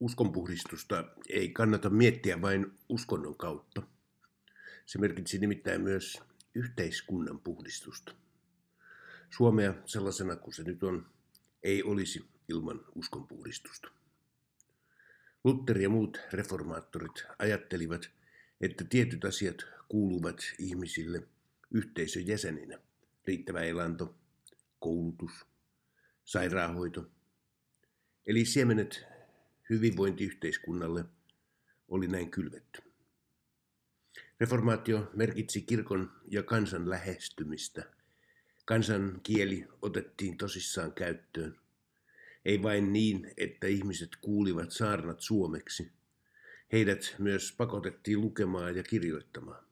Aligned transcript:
Uskonpuhdistusta 0.00 1.04
ei 1.28 1.48
kannata 1.48 1.90
miettiä 1.90 2.40
vain 2.42 2.78
uskonnon 2.88 3.36
kautta. 3.36 3.82
Se 4.86 4.98
merkitsi 4.98 5.38
nimittäin 5.38 5.80
myös 5.80 6.22
yhteiskunnan 6.54 7.40
puhdistusta. 7.40 8.14
Suomea 9.30 9.74
sellaisena 9.84 10.36
kuin 10.36 10.54
se 10.54 10.62
nyt 10.62 10.82
on, 10.82 11.06
ei 11.62 11.82
olisi 11.82 12.28
ilman 12.48 12.84
uskonpuhdistusta. 12.94 13.88
Luther 15.44 15.78
ja 15.78 15.88
muut 15.88 16.20
reformaattorit 16.32 17.24
ajattelivat, 17.38 18.10
että 18.60 18.84
tietyt 18.84 19.24
asiat 19.24 19.56
kuuluvat 19.88 20.38
ihmisille 20.58 21.22
yhteisön 21.70 22.26
jäseninä. 22.26 22.78
Riittävä 23.26 23.60
elanto, 23.60 24.14
koulutus, 24.78 25.32
sairaanhoito. 26.24 27.10
Eli 28.26 28.44
siemenet 28.44 29.15
hyvinvointiyhteiskunnalle 29.70 31.04
oli 31.88 32.08
näin 32.08 32.30
kylvetty. 32.30 32.82
Reformaatio 34.40 35.10
merkitsi 35.14 35.62
kirkon 35.62 36.12
ja 36.28 36.42
kansan 36.42 36.90
lähestymistä. 36.90 37.84
Kansan 38.64 39.20
kieli 39.22 39.68
otettiin 39.82 40.36
tosissaan 40.36 40.92
käyttöön. 40.92 41.56
Ei 42.44 42.62
vain 42.62 42.92
niin, 42.92 43.34
että 43.36 43.66
ihmiset 43.66 44.10
kuulivat 44.20 44.70
saarnat 44.70 45.20
suomeksi. 45.20 45.92
Heidät 46.72 47.14
myös 47.18 47.54
pakotettiin 47.56 48.20
lukemaan 48.20 48.76
ja 48.76 48.82
kirjoittamaan. 48.82 49.66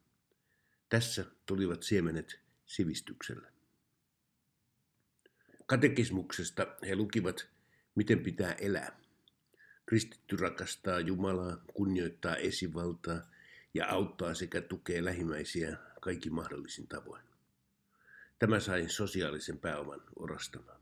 Tässä 0.89 1.25
tulivat 1.47 1.83
siemenet 1.83 2.41
sivistykselle. 2.67 3.49
Katekismuksesta 5.67 6.67
he 6.87 6.97
lukivat, 6.97 7.49
miten 7.95 8.21
pitää 8.21 8.53
elää. 8.53 9.04
Kristitty 9.87 10.37
rakastaa 10.37 11.01
Jumalaa, 11.01 11.57
kunnioittaa 11.75 12.37
esivaltaa 12.37 13.21
ja 13.75 13.89
auttaa 13.89 14.35
sekä 14.35 14.61
tukee 14.61 15.05
lähimmäisiä 15.05 15.77
kaikki 16.01 16.31
mahdollisin 16.31 16.89
tavoin. 16.89 17.25
Tämä 18.39 18.61
sai 18.61 18.89
sosiaalisen 18.89 19.59
pääoman 19.59 20.01
orastamaan. 20.17 20.81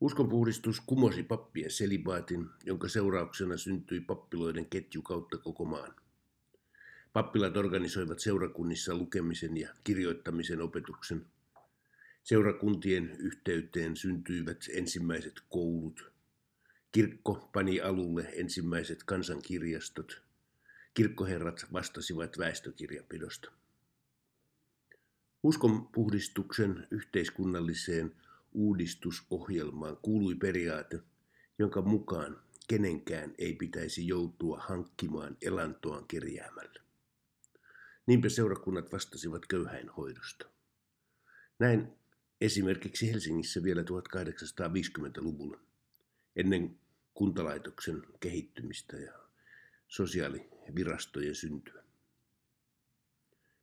Uskonpuhdistus 0.00 0.80
kumosi 0.80 1.22
pappien 1.22 1.70
selibaatin, 1.70 2.46
jonka 2.64 2.88
seurauksena 2.88 3.56
syntyi 3.56 4.00
pappiloiden 4.00 4.66
ketju 4.66 5.02
kautta 5.02 5.38
koko 5.38 5.64
maan. 5.64 5.94
Pappilat 7.12 7.56
organisoivat 7.56 8.18
seurakunnissa 8.18 8.94
lukemisen 8.94 9.56
ja 9.56 9.68
kirjoittamisen 9.84 10.60
opetuksen. 10.60 11.26
Seurakuntien 12.22 13.10
yhteyteen 13.10 13.96
syntyivät 13.96 14.64
ensimmäiset 14.72 15.40
koulut, 15.48 16.12
Kirkko 16.92 17.50
pani 17.52 17.80
alulle 17.80 18.28
ensimmäiset 18.32 19.04
kansankirjastot. 19.04 20.22
Kirkkoherrat 20.94 21.66
vastasivat 21.72 22.38
väestökirjanpidosta. 22.38 23.52
Uskonpuhdistuksen 25.42 26.86
yhteiskunnalliseen 26.90 28.16
uudistusohjelmaan 28.52 29.96
kuului 29.96 30.34
periaate, 30.34 31.00
jonka 31.58 31.82
mukaan 31.82 32.42
kenenkään 32.68 33.34
ei 33.38 33.54
pitäisi 33.54 34.06
joutua 34.06 34.58
hankkimaan 34.58 35.36
elantoaan 35.42 36.06
kerjäämällä. 36.06 36.80
Niinpä 38.06 38.28
seurakunnat 38.28 38.92
vastasivat 38.92 39.46
köyhäinhoidosta. 39.46 40.46
Näin 41.58 41.88
esimerkiksi 42.40 43.12
Helsingissä 43.12 43.62
vielä 43.62 43.82
1850-luvulla 43.82 45.67
ennen 46.38 46.80
kuntalaitoksen 47.14 48.02
kehittymistä 48.20 48.96
ja 48.96 49.12
sosiaalivirastojen 49.88 51.34
syntyä. 51.34 51.84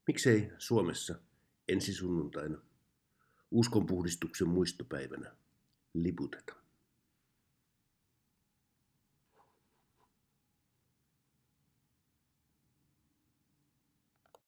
Miksei 0.08 0.52
Suomessa 0.58 1.16
ensi 1.68 1.94
sunnuntaina 1.94 2.58
uskonpuhdistuksen 3.52 4.50
muistopäivänä 4.50 5.36
liputeta? 5.94 6.65